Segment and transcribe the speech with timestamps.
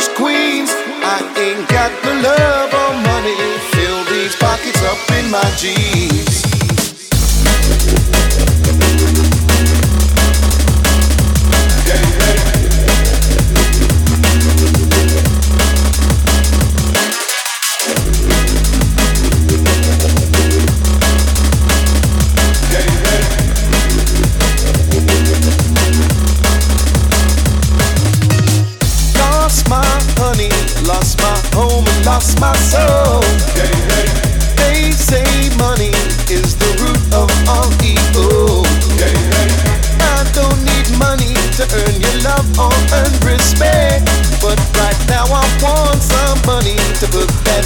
[0.00, 0.39] of English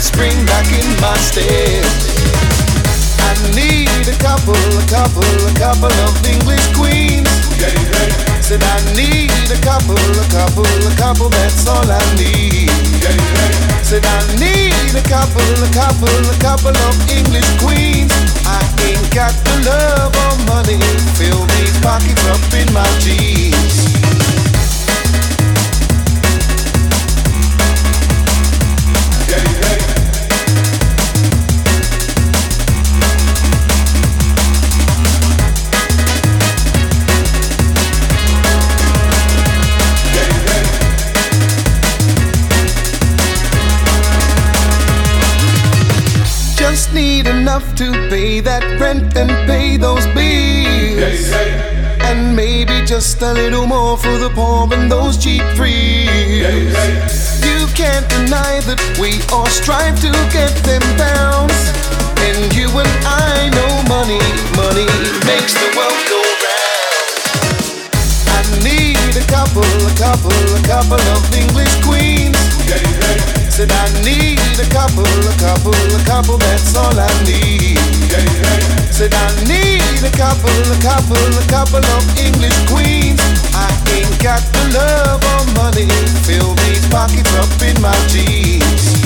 [0.04, 1.84] spring back in my step.
[3.24, 7.28] I need a couple, a couple, a couple of English queens.
[8.44, 12.68] Said I need a couple, a couple, a couple, that's all I need.
[13.80, 18.12] Said I need a couple, a couple, a couple of English queens.
[18.44, 20.78] I ain't got the love or money.
[21.16, 24.03] Fill these pockets up in my jeans.
[47.54, 51.30] Enough to pay that rent and pay those bills.
[52.02, 56.74] And maybe just a little more for the poor and those cheap thrills.
[57.46, 61.54] You can't deny that we all strive to get them pounds.
[62.26, 64.22] And you and I know money,
[64.58, 64.88] money
[65.22, 67.14] makes the world go round.
[68.34, 73.43] I need a couple, a couple, a couple of English queens.
[73.54, 77.78] Said I need a couple, a couple, a couple, that's all I need.
[78.90, 83.22] Said I need a couple, a couple, a couple of English queens.
[83.54, 85.86] I ain't got the love or money.
[86.26, 89.03] Fill these pockets up in my jeans.